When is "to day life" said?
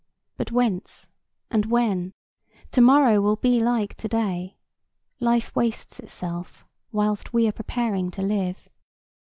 3.97-5.55